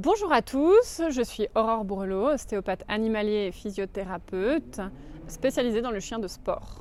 Bonjour 0.00 0.32
à 0.32 0.42
tous, 0.42 1.02
je 1.10 1.22
suis 1.22 1.48
Aurore 1.56 1.84
Bourlot, 1.84 2.28
ostéopathe 2.28 2.84
animalier 2.86 3.48
et 3.48 3.50
physiothérapeute 3.50 4.80
spécialisée 5.26 5.82
dans 5.82 5.90
le 5.90 5.98
chien 5.98 6.20
de 6.20 6.28
sport. 6.28 6.78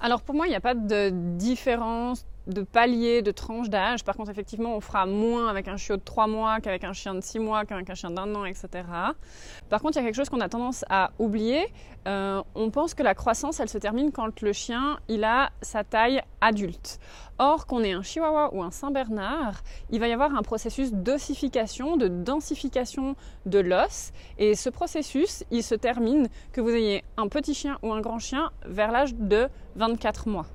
Alors 0.00 0.22
pour 0.22 0.34
moi, 0.34 0.46
il 0.46 0.50
n'y 0.50 0.56
a 0.56 0.60
pas 0.60 0.74
de 0.74 1.10
différence 1.36 2.24
de 2.46 2.62
paliers, 2.62 3.22
de 3.22 3.30
tranches 3.30 3.70
d'âge. 3.70 4.04
Par 4.04 4.16
contre, 4.16 4.30
effectivement, 4.30 4.76
on 4.76 4.80
fera 4.80 5.06
moins 5.06 5.48
avec 5.48 5.68
un 5.68 5.76
chiot 5.76 5.96
de 5.96 6.02
3 6.02 6.26
mois 6.26 6.60
qu'avec 6.60 6.84
un 6.84 6.92
chien 6.92 7.14
de 7.14 7.20
6 7.20 7.38
mois, 7.38 7.64
qu'avec 7.64 7.88
un 7.88 7.94
chien 7.94 8.10
d'un 8.10 8.34
an, 8.34 8.44
etc. 8.44 8.68
Par 9.68 9.80
contre, 9.80 9.96
il 9.96 10.00
y 10.00 10.02
a 10.02 10.04
quelque 10.04 10.16
chose 10.16 10.28
qu'on 10.28 10.40
a 10.40 10.48
tendance 10.48 10.84
à 10.88 11.12
oublier. 11.18 11.72
Euh, 12.08 12.42
on 12.54 12.70
pense 12.70 12.94
que 12.94 13.02
la 13.02 13.14
croissance, 13.14 13.60
elle 13.60 13.68
se 13.68 13.78
termine 13.78 14.10
quand 14.10 14.40
le 14.40 14.52
chien, 14.52 14.98
il 15.08 15.24
a 15.24 15.50
sa 15.62 15.84
taille 15.84 16.20
adulte. 16.40 16.98
Or, 17.38 17.66
qu'on 17.66 17.82
ait 17.82 17.92
un 17.92 18.02
chihuahua 18.02 18.54
ou 18.54 18.62
un 18.62 18.70
Saint-Bernard, 18.70 19.62
il 19.90 20.00
va 20.00 20.08
y 20.08 20.12
avoir 20.12 20.34
un 20.34 20.42
processus 20.42 20.92
d'ossification, 20.92 21.96
de 21.96 22.08
densification 22.08 23.16
de 23.46 23.58
l'os. 23.58 24.12
Et 24.38 24.54
ce 24.54 24.68
processus, 24.68 25.44
il 25.50 25.62
se 25.62 25.74
termine 25.74 26.28
que 26.52 26.60
vous 26.60 26.70
ayez 26.70 27.04
un 27.16 27.28
petit 27.28 27.54
chien 27.54 27.78
ou 27.82 27.92
un 27.92 28.00
grand 28.00 28.18
chien 28.18 28.50
vers 28.66 28.92
l'âge 28.92 29.14
de 29.14 29.48
24 29.76 30.28
mois. 30.28 30.46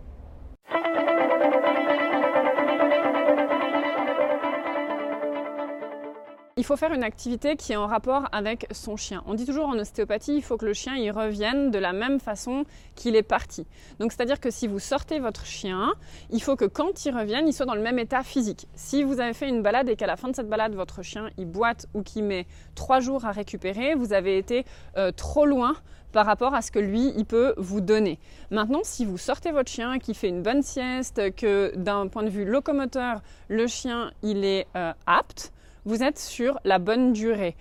Il 6.59 6.65
faut 6.65 6.75
faire 6.75 6.91
une 6.91 7.03
activité 7.03 7.55
qui 7.55 7.73
est 7.73 7.75
en 7.75 7.85
rapport 7.85 8.27
avec 8.31 8.65
son 8.71 8.97
chien. 8.97 9.21
On 9.27 9.35
dit 9.35 9.45
toujours 9.45 9.67
en 9.67 9.77
ostéopathie, 9.77 10.35
il 10.35 10.41
faut 10.41 10.57
que 10.57 10.65
le 10.65 10.73
chien 10.73 10.95
y 10.95 11.11
revienne 11.11 11.69
de 11.69 11.77
la 11.77 11.93
même 11.93 12.19
façon 12.19 12.65
qu'il 12.95 13.15
est 13.15 13.21
parti. 13.21 13.67
Donc 13.99 14.11
c'est-à-dire 14.11 14.39
que 14.39 14.49
si 14.49 14.65
vous 14.65 14.79
sortez 14.79 15.19
votre 15.19 15.45
chien, 15.45 15.93
il 16.31 16.41
faut 16.41 16.55
que 16.55 16.65
quand 16.65 17.05
il 17.05 17.15
revienne, 17.15 17.47
il 17.47 17.53
soit 17.53 17.67
dans 17.67 17.75
le 17.75 17.83
même 17.83 17.99
état 17.99 18.23
physique. 18.23 18.67
Si 18.73 19.03
vous 19.03 19.19
avez 19.19 19.33
fait 19.33 19.47
une 19.47 19.61
balade 19.61 19.87
et 19.87 19.95
qu'à 19.95 20.07
la 20.07 20.15
fin 20.15 20.29
de 20.29 20.35
cette 20.35 20.49
balade, 20.49 20.73
votre 20.73 21.03
chien 21.03 21.29
il 21.37 21.45
boite 21.45 21.85
ou 21.93 22.01
qu'il 22.01 22.23
met 22.23 22.47
trois 22.73 23.01
jours 23.01 23.25
à 23.25 23.31
récupérer, 23.31 23.93
vous 23.93 24.11
avez 24.11 24.39
été 24.39 24.65
euh, 24.97 25.11
trop 25.11 25.45
loin 25.45 25.75
par 26.11 26.25
rapport 26.25 26.55
à 26.55 26.63
ce 26.63 26.71
que 26.71 26.79
lui, 26.79 27.13
il 27.15 27.25
peut 27.25 27.53
vous 27.57 27.81
donner. 27.81 28.17
Maintenant, 28.49 28.81
si 28.81 29.05
vous 29.05 29.19
sortez 29.19 29.51
votre 29.51 29.69
chien 29.69 29.99
qui 29.99 30.15
fait 30.15 30.29
une 30.29 30.41
bonne 30.41 30.63
sieste, 30.63 31.35
que 31.35 31.75
d'un 31.75 32.07
point 32.07 32.23
de 32.23 32.29
vue 32.29 32.45
locomoteur, 32.45 33.21
le 33.47 33.67
chien, 33.67 34.11
il 34.23 34.43
est 34.43 34.65
euh, 34.75 34.93
apte, 35.05 35.51
vous 35.87 36.03
êtes 36.03 36.19
sur 36.19 36.59
la 36.65 36.79
bonne 36.79 37.13
durée. 37.13 37.55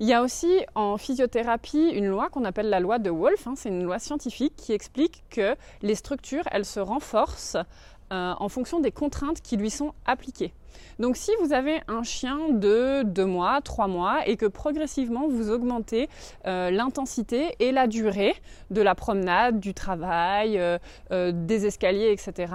Il 0.00 0.06
y 0.06 0.14
a 0.14 0.22
aussi 0.22 0.64
en 0.74 0.96
physiothérapie 0.96 1.90
une 1.90 2.06
loi 2.06 2.28
qu'on 2.30 2.44
appelle 2.44 2.70
la 2.70 2.80
loi 2.80 2.98
de 2.98 3.10
Wolf, 3.10 3.46
hein, 3.46 3.54
c'est 3.56 3.68
une 3.68 3.84
loi 3.84 3.98
scientifique 3.98 4.54
qui 4.56 4.72
explique 4.72 5.22
que 5.30 5.54
les 5.82 5.94
structures, 5.94 6.44
elles 6.50 6.64
se 6.64 6.80
renforcent 6.80 7.56
euh, 8.12 8.34
en 8.38 8.48
fonction 8.48 8.80
des 8.80 8.92
contraintes 8.92 9.40
qui 9.40 9.56
lui 9.56 9.70
sont 9.70 9.92
appliquées. 10.04 10.52
Donc 10.98 11.16
si 11.16 11.32
vous 11.40 11.52
avez 11.52 11.80
un 11.88 12.02
chien 12.02 12.50
de 12.50 13.02
2 13.02 13.24
mois, 13.24 13.60
3 13.60 13.88
mois 13.88 14.26
et 14.28 14.36
que 14.36 14.46
progressivement 14.46 15.28
vous 15.28 15.50
augmentez 15.50 16.08
euh, 16.46 16.70
l'intensité 16.70 17.56
et 17.58 17.72
la 17.72 17.86
durée 17.86 18.34
de 18.70 18.80
la 18.80 18.94
promenade, 18.94 19.60
du 19.60 19.74
travail, 19.74 20.58
euh, 20.58 20.78
des 21.32 21.66
escaliers, 21.66 22.12
etc., 22.12 22.52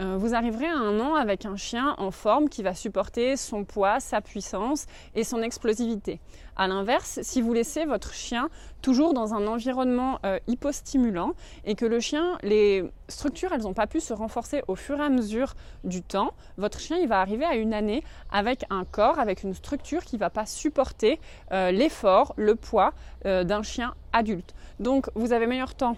vous 0.00 0.34
arriverez 0.34 0.66
à 0.66 0.76
un 0.76 0.98
an 1.00 1.14
avec 1.14 1.44
un 1.44 1.56
chien 1.56 1.94
en 1.98 2.10
forme 2.10 2.48
qui 2.48 2.62
va 2.62 2.74
supporter 2.74 3.36
son 3.36 3.64
poids, 3.64 4.00
sa 4.00 4.20
puissance 4.20 4.86
et 5.14 5.24
son 5.24 5.42
explosivité. 5.42 6.20
A 6.56 6.68
l'inverse, 6.68 7.20
si 7.22 7.40
vous 7.40 7.52
laissez 7.52 7.84
votre 7.84 8.12
chien 8.12 8.48
toujours 8.82 9.14
dans 9.14 9.34
un 9.34 9.46
environnement 9.46 10.18
euh, 10.24 10.38
hypostimulant 10.46 11.34
et 11.64 11.74
que 11.74 11.84
le 11.86 12.00
chien, 12.00 12.38
les 12.42 12.84
structures, 13.08 13.52
elles 13.52 13.62
n'ont 13.62 13.74
pas 13.74 13.86
pu 13.86 14.00
se 14.00 14.12
renforcer 14.12 14.62
au 14.68 14.74
fur 14.74 14.98
et 14.98 15.02
à 15.02 15.08
mesure 15.08 15.54
du 15.84 16.02
temps, 16.02 16.32
votre 16.56 16.80
chien, 16.80 16.98
il 16.98 17.08
va 17.08 17.20
arriver 17.20 17.44
à 17.44 17.56
une 17.56 17.74
année 17.74 18.02
avec 18.30 18.64
un 18.70 18.84
corps, 18.84 19.18
avec 19.18 19.42
une 19.42 19.54
structure 19.54 20.04
qui 20.04 20.16
ne 20.16 20.20
va 20.20 20.30
pas 20.30 20.46
supporter 20.46 21.20
euh, 21.52 21.70
l'effort, 21.70 22.34
le 22.36 22.54
poids 22.56 22.92
d'un 23.24 23.62
chien 23.62 23.94
adulte. 24.14 24.54
Donc, 24.78 25.10
vous 25.14 25.34
avez 25.34 25.46
meilleur 25.46 25.74
temps 25.74 25.96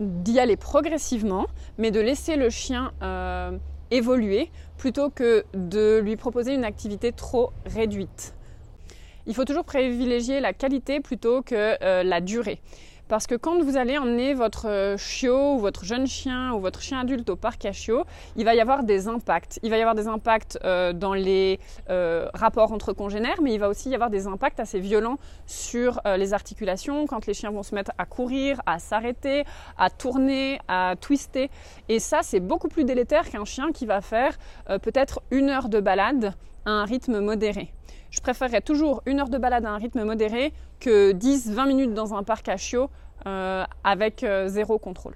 d'y 0.00 0.40
aller 0.40 0.56
progressivement, 0.56 1.46
mais 1.78 1.90
de 1.90 2.00
laisser 2.00 2.36
le 2.36 2.50
chien 2.50 2.92
euh, 3.02 3.52
évoluer 3.90 4.50
plutôt 4.78 5.10
que 5.10 5.44
de 5.54 6.00
lui 6.02 6.16
proposer 6.16 6.54
une 6.54 6.64
activité 6.64 7.12
trop 7.12 7.52
réduite. 7.66 8.34
Il 9.26 9.34
faut 9.34 9.44
toujours 9.44 9.64
privilégier 9.64 10.40
la 10.40 10.52
qualité 10.52 11.00
plutôt 11.00 11.42
que 11.42 11.76
euh, 11.84 12.02
la 12.02 12.20
durée. 12.20 12.60
Parce 13.10 13.26
que 13.26 13.34
quand 13.34 13.60
vous 13.60 13.76
allez 13.76 13.98
emmener 13.98 14.34
votre 14.34 14.68
euh, 14.68 14.96
chiot 14.96 15.54
ou 15.56 15.58
votre 15.58 15.84
jeune 15.84 16.06
chien 16.06 16.52
ou 16.52 16.60
votre 16.60 16.80
chien 16.80 17.00
adulte 17.00 17.28
au 17.28 17.34
parc 17.34 17.64
à 17.64 17.72
chiots, 17.72 18.04
il 18.36 18.44
va 18.44 18.54
y 18.54 18.60
avoir 18.60 18.84
des 18.84 19.08
impacts. 19.08 19.58
Il 19.64 19.70
va 19.70 19.78
y 19.78 19.80
avoir 19.80 19.96
des 19.96 20.06
impacts 20.06 20.60
euh, 20.62 20.92
dans 20.92 21.12
les 21.12 21.58
euh, 21.88 22.28
rapports 22.34 22.70
entre 22.70 22.92
congénères, 22.92 23.42
mais 23.42 23.52
il 23.52 23.58
va 23.58 23.68
aussi 23.68 23.90
y 23.90 23.96
avoir 23.96 24.10
des 24.10 24.28
impacts 24.28 24.60
assez 24.60 24.78
violents 24.78 25.18
sur 25.44 26.00
les 26.18 26.32
articulations 26.32 27.08
quand 27.08 27.26
les 27.26 27.34
chiens 27.34 27.50
vont 27.50 27.64
se 27.64 27.74
mettre 27.74 27.90
à 27.98 28.06
courir, 28.06 28.62
à 28.64 28.78
s'arrêter, 28.78 29.42
à 29.76 29.90
tourner, 29.90 30.60
à 30.68 30.94
twister. 31.00 31.50
Et 31.88 31.98
ça, 31.98 32.20
c'est 32.22 32.38
beaucoup 32.38 32.68
plus 32.68 32.84
délétère 32.84 33.28
qu'un 33.28 33.44
chien 33.44 33.72
qui 33.72 33.86
va 33.86 34.00
faire 34.02 34.38
peut-être 34.82 35.20
une 35.32 35.50
heure 35.50 35.68
de 35.68 35.80
balade 35.80 36.34
à 36.64 36.70
un 36.70 36.84
rythme 36.84 37.20
modéré. 37.20 37.72
Je 38.10 38.20
préférerais 38.20 38.60
toujours 38.60 39.02
une 39.06 39.20
heure 39.20 39.28
de 39.28 39.38
balade 39.38 39.64
à 39.64 39.70
un 39.70 39.78
rythme 39.78 40.04
modéré 40.04 40.52
que 40.80 41.12
10-20 41.12 41.68
minutes 41.68 41.94
dans 41.94 42.14
un 42.14 42.22
parc 42.22 42.48
à 42.48 42.56
chiots 42.56 42.90
euh, 43.26 43.64
avec 43.84 44.24
euh, 44.24 44.48
zéro 44.48 44.78
contrôle. 44.78 45.14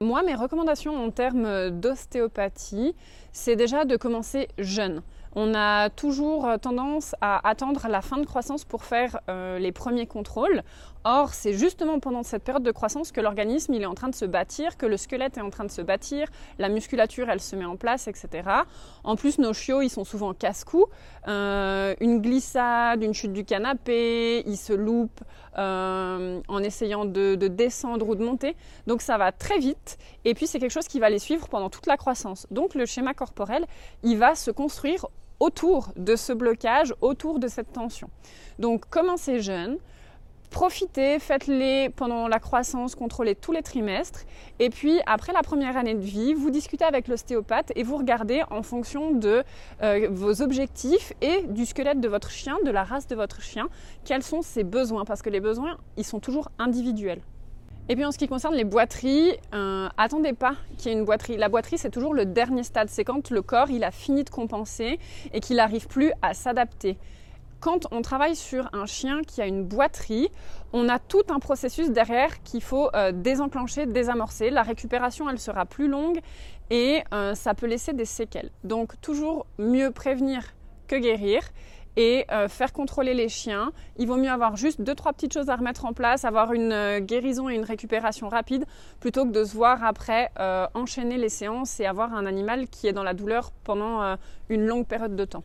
Moi, 0.00 0.22
mes 0.24 0.34
recommandations 0.34 0.96
en 0.96 1.10
termes 1.10 1.70
d'ostéopathie, 1.70 2.94
c'est 3.32 3.56
déjà 3.56 3.84
de 3.84 3.96
commencer 3.96 4.48
jeune. 4.58 5.02
On 5.34 5.54
a 5.54 5.88
toujours 5.88 6.46
tendance 6.60 7.14
à 7.22 7.48
attendre 7.48 7.86
la 7.88 8.02
fin 8.02 8.18
de 8.18 8.26
croissance 8.26 8.64
pour 8.64 8.84
faire 8.84 9.20
euh, 9.28 9.58
les 9.58 9.72
premiers 9.72 10.06
contrôles. 10.06 10.62
Or, 11.04 11.34
c'est 11.34 11.54
justement 11.54 11.98
pendant 11.98 12.22
cette 12.22 12.44
période 12.44 12.62
de 12.62 12.70
croissance 12.70 13.10
que 13.10 13.20
l'organisme 13.20 13.74
il 13.74 13.82
est 13.82 13.86
en 13.86 13.94
train 13.94 14.08
de 14.08 14.14
se 14.14 14.24
bâtir, 14.24 14.76
que 14.76 14.86
le 14.86 14.96
squelette 14.96 15.36
est 15.36 15.40
en 15.40 15.50
train 15.50 15.64
de 15.64 15.70
se 15.70 15.82
bâtir, 15.82 16.28
la 16.58 16.68
musculature 16.68 17.28
elle 17.28 17.40
se 17.40 17.56
met 17.56 17.64
en 17.64 17.76
place, 17.76 18.06
etc. 18.06 18.48
En 19.02 19.16
plus, 19.16 19.38
nos 19.38 19.52
chiots 19.52 19.82
ils 19.82 19.88
sont 19.90 20.04
souvent 20.04 20.32
casse-cou. 20.32 20.86
Euh, 21.26 21.94
une 22.00 22.20
glissade, 22.20 23.02
une 23.02 23.14
chute 23.14 23.32
du 23.32 23.44
canapé, 23.44 24.44
ils 24.46 24.56
se 24.56 24.72
loupent 24.72 25.22
euh, 25.58 26.40
en 26.46 26.62
essayant 26.62 27.04
de, 27.04 27.34
de 27.34 27.48
descendre 27.48 28.08
ou 28.08 28.14
de 28.14 28.24
monter. 28.24 28.54
Donc 28.86 29.02
ça 29.02 29.18
va 29.18 29.32
très 29.32 29.58
vite. 29.58 29.98
Et 30.24 30.34
puis 30.34 30.46
c'est 30.46 30.60
quelque 30.60 30.70
chose 30.70 30.88
qui 30.88 31.00
va 31.00 31.10
les 31.10 31.18
suivre 31.18 31.48
pendant 31.48 31.70
toute 31.70 31.86
la 31.86 31.96
croissance. 31.96 32.46
Donc 32.52 32.74
le 32.74 32.86
schéma 32.86 33.12
corporel, 33.12 33.66
il 34.04 34.18
va 34.18 34.36
se 34.36 34.52
construire 34.52 35.06
autour 35.42 35.88
de 35.96 36.14
ce 36.14 36.32
blocage, 36.32 36.94
autour 37.00 37.40
de 37.40 37.48
cette 37.48 37.72
tension. 37.72 38.08
Donc 38.60 38.88
commencez 38.88 39.40
jeune, 39.40 39.76
profitez, 40.50 41.18
faites-les 41.18 41.90
pendant 41.90 42.28
la 42.28 42.38
croissance, 42.38 42.94
contrôlez 42.94 43.34
tous 43.34 43.50
les 43.50 43.62
trimestres. 43.62 44.20
Et 44.60 44.70
puis 44.70 45.00
après 45.04 45.32
la 45.32 45.42
première 45.42 45.76
année 45.76 45.96
de 45.96 46.00
vie, 46.00 46.32
vous 46.32 46.50
discutez 46.50 46.84
avec 46.84 47.08
l'ostéopathe 47.08 47.72
et 47.74 47.82
vous 47.82 47.96
regardez 47.96 48.44
en 48.52 48.62
fonction 48.62 49.10
de 49.10 49.42
euh, 49.82 50.06
vos 50.12 50.42
objectifs 50.42 51.12
et 51.20 51.42
du 51.48 51.66
squelette 51.66 51.98
de 52.00 52.08
votre 52.08 52.30
chien, 52.30 52.56
de 52.64 52.70
la 52.70 52.84
race 52.84 53.08
de 53.08 53.16
votre 53.16 53.40
chien, 53.40 53.68
quels 54.04 54.22
sont 54.22 54.42
ses 54.42 54.62
besoins. 54.62 55.04
Parce 55.04 55.22
que 55.22 55.30
les 55.30 55.40
besoins, 55.40 55.76
ils 55.96 56.04
sont 56.04 56.20
toujours 56.20 56.52
individuels. 56.60 57.20
Et 57.92 57.94
puis 57.94 58.06
en 58.06 58.10
ce 58.10 58.16
qui 58.16 58.26
concerne 58.26 58.54
les 58.54 58.64
boiteries, 58.64 59.32
euh, 59.52 59.86
attendez 59.98 60.32
pas 60.32 60.54
qu'il 60.78 60.90
y 60.90 60.94
ait 60.94 60.98
une 60.98 61.04
boiterie. 61.04 61.36
La 61.36 61.50
boiterie, 61.50 61.76
c'est 61.76 61.90
toujours 61.90 62.14
le 62.14 62.24
dernier 62.24 62.62
stade. 62.62 62.88
C'est 62.88 63.04
quand 63.04 63.28
le 63.28 63.42
corps 63.42 63.68
il 63.68 63.84
a 63.84 63.90
fini 63.90 64.24
de 64.24 64.30
compenser 64.30 64.98
et 65.34 65.40
qu'il 65.40 65.56
n'arrive 65.56 65.88
plus 65.88 66.10
à 66.22 66.32
s'adapter. 66.32 66.96
Quand 67.60 67.86
on 67.90 68.00
travaille 68.00 68.34
sur 68.34 68.70
un 68.72 68.86
chien 68.86 69.20
qui 69.20 69.42
a 69.42 69.46
une 69.46 69.64
boiterie, 69.64 70.30
on 70.72 70.88
a 70.88 70.98
tout 70.98 71.24
un 71.28 71.38
processus 71.38 71.90
derrière 71.90 72.42
qu'il 72.44 72.62
faut 72.62 72.88
euh, 72.94 73.12
désenclencher, 73.12 73.84
désamorcer. 73.84 74.48
La 74.48 74.62
récupération, 74.62 75.28
elle 75.28 75.38
sera 75.38 75.66
plus 75.66 75.86
longue 75.86 76.18
et 76.70 77.02
euh, 77.12 77.34
ça 77.34 77.52
peut 77.52 77.66
laisser 77.66 77.92
des 77.92 78.06
séquelles. 78.06 78.52
Donc 78.64 78.98
toujours 79.02 79.44
mieux 79.58 79.90
prévenir 79.90 80.54
que 80.88 80.96
guérir 80.96 81.42
et 81.96 82.24
euh, 82.30 82.48
faire 82.48 82.72
contrôler 82.72 83.14
les 83.14 83.28
chiens. 83.28 83.72
Il 83.96 84.06
vaut 84.06 84.16
mieux 84.16 84.30
avoir 84.30 84.56
juste 84.56 84.80
deux 84.80 84.94
trois 84.94 85.12
petites 85.12 85.32
choses 85.32 85.48
à 85.48 85.56
remettre 85.56 85.84
en 85.84 85.92
place, 85.92 86.24
avoir 86.24 86.52
une 86.52 86.72
euh, 86.72 87.00
guérison 87.00 87.48
et 87.48 87.54
une 87.54 87.64
récupération 87.64 88.28
rapide, 88.28 88.64
plutôt 89.00 89.24
que 89.24 89.30
de 89.30 89.44
se 89.44 89.54
voir 89.54 89.84
après 89.84 90.30
euh, 90.38 90.66
enchaîner 90.74 91.16
les 91.16 91.28
séances 91.28 91.80
et 91.80 91.86
avoir 91.86 92.14
un 92.14 92.26
animal 92.26 92.68
qui 92.68 92.86
est 92.86 92.92
dans 92.92 93.02
la 93.02 93.14
douleur 93.14 93.52
pendant 93.64 94.16
une 94.48 94.66
longue 94.66 94.86
période 94.86 95.16
de 95.16 95.24
temps. 95.24 95.44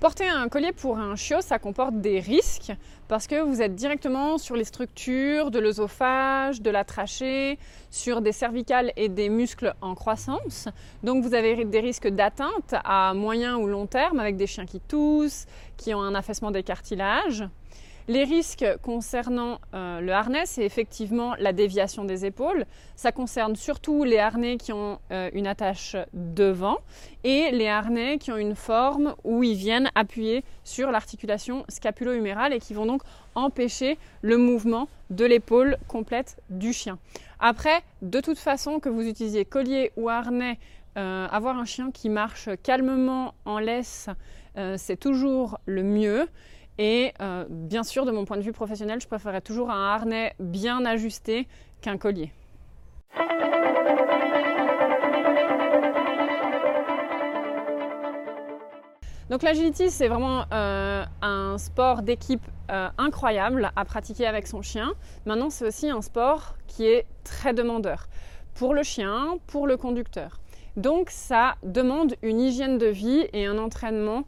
Porter 0.00 0.28
un 0.28 0.48
collier 0.48 0.70
pour 0.70 0.96
un 0.96 1.16
chiot, 1.16 1.40
ça 1.40 1.58
comporte 1.58 2.00
des 2.00 2.20
risques 2.20 2.72
parce 3.08 3.26
que 3.26 3.40
vous 3.40 3.60
êtes 3.60 3.74
directement 3.74 4.38
sur 4.38 4.54
les 4.54 4.62
structures 4.62 5.50
de 5.50 5.58
l'œsophage, 5.58 6.62
de 6.62 6.70
la 6.70 6.84
trachée, 6.84 7.58
sur 7.90 8.20
des 8.20 8.30
cervicales 8.30 8.92
et 8.96 9.08
des 9.08 9.28
muscles 9.28 9.74
en 9.80 9.96
croissance. 9.96 10.68
Donc 11.02 11.24
vous 11.24 11.34
avez 11.34 11.64
des 11.64 11.80
risques 11.80 12.06
d'atteinte 12.06 12.76
à 12.84 13.12
moyen 13.12 13.56
ou 13.56 13.66
long 13.66 13.86
terme 13.86 14.20
avec 14.20 14.36
des 14.36 14.46
chiens 14.46 14.66
qui 14.66 14.78
toussent, 14.78 15.46
qui 15.76 15.92
ont 15.94 16.00
un 16.00 16.14
affaissement 16.14 16.52
des 16.52 16.62
cartilages. 16.62 17.42
Les 18.10 18.24
risques 18.24 18.64
concernant 18.80 19.60
euh, 19.74 20.00
le 20.00 20.12
harnais, 20.12 20.46
c'est 20.46 20.64
effectivement 20.64 21.34
la 21.38 21.52
déviation 21.52 22.06
des 22.06 22.24
épaules. 22.24 22.64
Ça 22.96 23.12
concerne 23.12 23.54
surtout 23.54 24.02
les 24.02 24.16
harnais 24.16 24.56
qui 24.56 24.72
ont 24.72 24.98
euh, 25.12 25.28
une 25.34 25.46
attache 25.46 25.94
devant 26.14 26.78
et 27.22 27.50
les 27.50 27.68
harnais 27.68 28.16
qui 28.16 28.32
ont 28.32 28.38
une 28.38 28.54
forme 28.54 29.14
où 29.24 29.44
ils 29.44 29.56
viennent 29.56 29.90
appuyer 29.94 30.42
sur 30.64 30.90
l'articulation 30.90 31.66
scapulo-humérale 31.68 32.54
et 32.54 32.60
qui 32.60 32.72
vont 32.72 32.86
donc 32.86 33.02
empêcher 33.34 33.98
le 34.22 34.38
mouvement 34.38 34.88
de 35.10 35.26
l'épaule 35.26 35.76
complète 35.86 36.38
du 36.48 36.72
chien. 36.72 36.98
Après, 37.40 37.82
de 38.00 38.20
toute 38.20 38.38
façon, 38.38 38.80
que 38.80 38.88
vous 38.88 39.06
utilisiez 39.06 39.44
collier 39.44 39.92
ou 39.98 40.08
harnais, 40.08 40.58
euh, 40.96 41.26
avoir 41.30 41.58
un 41.58 41.66
chien 41.66 41.90
qui 41.90 42.08
marche 42.08 42.48
calmement 42.62 43.34
en 43.44 43.58
laisse, 43.58 44.08
c'est 44.76 44.98
toujours 44.98 45.60
le 45.66 45.84
mieux. 45.84 46.26
Et 46.78 47.12
euh, 47.20 47.44
bien 47.48 47.82
sûr, 47.82 48.06
de 48.06 48.12
mon 48.12 48.24
point 48.24 48.36
de 48.36 48.42
vue 48.42 48.52
professionnel, 48.52 49.00
je 49.00 49.08
préférerais 49.08 49.40
toujours 49.40 49.70
un 49.70 49.94
harnais 49.94 50.34
bien 50.38 50.84
ajusté 50.84 51.48
qu'un 51.80 51.98
collier. 51.98 52.32
Donc 59.28 59.42
l'agility, 59.42 59.90
c'est 59.90 60.08
vraiment 60.08 60.44
euh, 60.52 61.04
un 61.20 61.58
sport 61.58 62.02
d'équipe 62.02 62.46
euh, 62.70 62.88
incroyable 62.96 63.72
à 63.74 63.84
pratiquer 63.84 64.26
avec 64.26 64.46
son 64.46 64.62
chien. 64.62 64.94
Maintenant, 65.26 65.50
c'est 65.50 65.66
aussi 65.66 65.90
un 65.90 66.00
sport 66.00 66.54
qui 66.68 66.86
est 66.86 67.06
très 67.24 67.52
demandeur 67.52 68.06
pour 68.54 68.72
le 68.72 68.84
chien, 68.84 69.38
pour 69.48 69.66
le 69.66 69.76
conducteur. 69.76 70.38
Donc 70.76 71.10
ça 71.10 71.56
demande 71.64 72.14
une 72.22 72.40
hygiène 72.40 72.78
de 72.78 72.86
vie 72.86 73.26
et 73.32 73.46
un 73.46 73.58
entraînement 73.58 74.24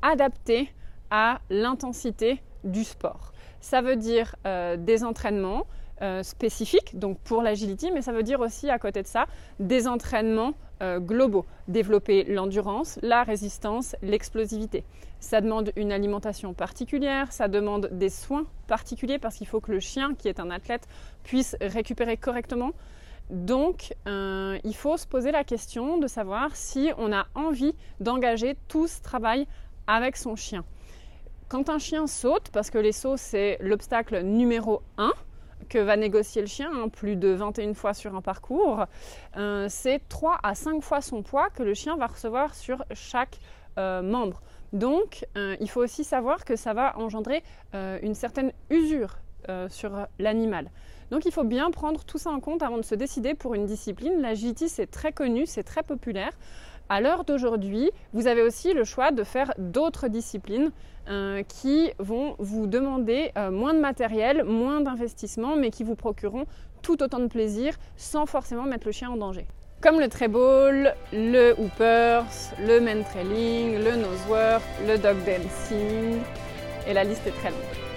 adapté 0.00 0.72
à 1.10 1.40
l'intensité 1.50 2.42
du 2.64 2.84
sport. 2.84 3.32
Ça 3.60 3.80
veut 3.80 3.96
dire 3.96 4.36
euh, 4.46 4.76
des 4.76 5.04
entraînements 5.04 5.66
euh, 6.00 6.22
spécifiques, 6.22 6.98
donc 6.98 7.18
pour 7.20 7.42
l'agility, 7.42 7.90
mais 7.92 8.02
ça 8.02 8.12
veut 8.12 8.22
dire 8.22 8.40
aussi 8.40 8.70
à 8.70 8.78
côté 8.78 9.02
de 9.02 9.06
ça 9.06 9.26
des 9.58 9.88
entraînements 9.88 10.54
euh, 10.80 11.00
globaux. 11.00 11.44
Développer 11.66 12.22
l'endurance, 12.24 13.00
la 13.02 13.24
résistance, 13.24 13.96
l'explosivité. 14.02 14.84
Ça 15.18 15.40
demande 15.40 15.72
une 15.74 15.90
alimentation 15.90 16.54
particulière, 16.54 17.32
ça 17.32 17.48
demande 17.48 17.88
des 17.90 18.10
soins 18.10 18.46
particuliers 18.68 19.18
parce 19.18 19.36
qu'il 19.36 19.48
faut 19.48 19.60
que 19.60 19.72
le 19.72 19.80
chien, 19.80 20.14
qui 20.14 20.28
est 20.28 20.38
un 20.38 20.50
athlète, 20.50 20.86
puisse 21.24 21.56
récupérer 21.60 22.16
correctement. 22.16 22.70
Donc, 23.30 23.92
il 24.06 24.74
faut 24.74 24.96
se 24.96 25.06
poser 25.06 25.32
la 25.32 25.44
question 25.44 25.98
de 25.98 26.06
savoir 26.06 26.54
si 26.56 26.90
on 26.96 27.12
a 27.12 27.26
envie 27.34 27.74
d'engager 28.00 28.56
tout 28.68 28.86
ce 28.86 29.02
travail 29.02 29.46
avec 29.86 30.16
son 30.16 30.36
chien. 30.36 30.64
Quand 31.48 31.70
un 31.70 31.78
chien 31.78 32.06
saute, 32.06 32.50
parce 32.52 32.68
que 32.68 32.76
les 32.76 32.92
sauts 32.92 33.16
c'est 33.16 33.56
l'obstacle 33.60 34.20
numéro 34.20 34.82
1 34.98 35.12
que 35.70 35.78
va 35.78 35.96
négocier 35.96 36.42
le 36.42 36.46
chien, 36.46 36.70
hein, 36.74 36.88
plus 36.90 37.16
de 37.16 37.28
21 37.28 37.72
fois 37.72 37.94
sur 37.94 38.14
un 38.14 38.20
parcours, 38.20 38.84
euh, 39.38 39.66
c'est 39.70 40.06
3 40.10 40.40
à 40.42 40.54
5 40.54 40.82
fois 40.82 41.00
son 41.00 41.22
poids 41.22 41.48
que 41.48 41.62
le 41.62 41.72
chien 41.72 41.96
va 41.96 42.06
recevoir 42.06 42.54
sur 42.54 42.84
chaque 42.92 43.38
euh, 43.78 44.02
membre. 44.02 44.42
Donc 44.74 45.26
euh, 45.38 45.56
il 45.60 45.70
faut 45.70 45.82
aussi 45.82 46.04
savoir 46.04 46.44
que 46.44 46.54
ça 46.54 46.74
va 46.74 46.98
engendrer 46.98 47.42
une 47.72 48.14
certaine 48.14 48.52
usure 48.68 49.16
sur 49.70 50.06
l'animal. 50.18 50.70
Donc 51.10 51.24
il 51.24 51.32
faut 51.32 51.44
bien 51.44 51.70
prendre 51.70 52.04
tout 52.04 52.18
ça 52.18 52.28
en 52.28 52.40
compte 52.40 52.62
avant 52.62 52.76
de 52.76 52.82
se 52.82 52.94
décider 52.94 53.34
pour 53.34 53.54
une 53.54 53.64
discipline. 53.64 54.20
L'agility 54.20 54.68
c'est 54.68 54.86
très 54.86 55.12
connu, 55.12 55.46
c'est 55.46 55.62
très 55.62 55.82
populaire. 55.82 56.32
À 56.90 57.02
l'heure 57.02 57.24
d'aujourd'hui, 57.24 57.90
vous 58.14 58.28
avez 58.28 58.40
aussi 58.40 58.72
le 58.72 58.82
choix 58.84 59.10
de 59.10 59.22
faire 59.22 59.52
d'autres 59.58 60.08
disciplines 60.08 60.70
euh, 61.08 61.42
qui 61.42 61.90
vont 61.98 62.34
vous 62.38 62.66
demander 62.66 63.30
euh, 63.36 63.50
moins 63.50 63.74
de 63.74 63.78
matériel, 63.78 64.42
moins 64.44 64.80
d'investissement, 64.80 65.56
mais 65.56 65.70
qui 65.70 65.84
vous 65.84 65.96
procureront 65.96 66.46
tout 66.80 67.02
autant 67.02 67.18
de 67.18 67.26
plaisir 67.26 67.74
sans 67.98 68.24
forcément 68.24 68.62
mettre 68.62 68.86
le 68.86 68.92
chien 68.92 69.10
en 69.10 69.18
danger. 69.18 69.46
Comme 69.82 70.00
le 70.00 70.08
treble, 70.08 70.94
le 71.12 71.52
hoopers, 71.58 72.24
le 72.58 72.80
main 72.80 73.02
trailing, 73.02 73.84
le 73.84 73.96
nosework, 73.96 74.62
le 74.86 74.96
dog 74.96 75.16
dancing, 75.26 76.20
et 76.86 76.94
la 76.94 77.04
liste 77.04 77.26
est 77.26 77.32
très 77.32 77.50
longue. 77.50 77.87